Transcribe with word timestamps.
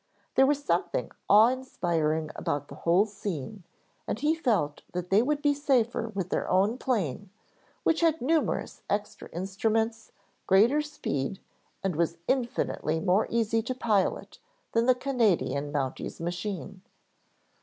There 0.33 0.47
was 0.47 0.63
something 0.65 1.11
awe 1.29 1.49
inspiring 1.49 2.31
about 2.35 2.69
the 2.69 2.73
whole 2.75 3.05
scene 3.05 3.61
and 4.07 4.19
he 4.19 4.33
felt 4.33 4.81
that 4.93 5.11
they 5.11 5.21
would 5.21 5.43
be 5.43 5.53
safer 5.53 6.09
with 6.15 6.31
their 6.31 6.49
own 6.49 6.79
plane, 6.79 7.29
which 7.83 7.99
had 8.01 8.19
numerous 8.19 8.81
extra 8.89 9.29
instruments, 9.29 10.11
greater 10.47 10.81
speed, 10.81 11.39
and 11.83 11.95
was 11.95 12.17
infinitely 12.27 12.99
more 12.99 13.27
easy 13.29 13.61
to 13.61 13.75
pilot 13.75 14.39
than 14.71 14.87
the 14.87 14.95
Canadian 14.95 15.71
Mounty's 15.71 16.19
machine. 16.19 16.81